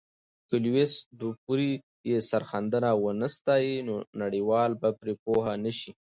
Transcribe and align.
که 0.49 0.55
لويس 0.63 0.93
دوپري 1.19 1.71
یې 2.09 2.17
سرښندنه 2.29 2.89
ونه 3.03 3.27
ستایي، 3.37 3.75
نو 3.87 3.95
نړیوال 4.21 4.71
به 4.81 4.89
پرې 4.99 5.13
پوه 5.23 5.49
نه 5.63 5.71
سي. 5.79 5.91